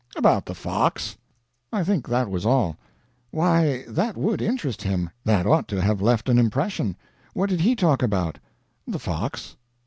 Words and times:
"About 0.15 0.47
the 0.47 0.55
fox. 0.55 1.15
I 1.71 1.83
think 1.83 2.07
that 2.07 2.27
was 2.27 2.43
all." 2.43 2.75
"Why, 3.29 3.83
that 3.87 4.17
would 4.17 4.41
interest 4.41 4.81
him; 4.81 5.11
that 5.25 5.45
ought 5.45 5.67
to 5.67 5.79
have 5.79 6.01
left 6.01 6.27
an 6.27 6.39
impression. 6.39 6.95
What 7.35 7.49
did 7.51 7.61
he 7.61 7.75
talk 7.75 8.01
about?" 8.01 8.39
"The 8.87 8.97
fox." 8.97 9.57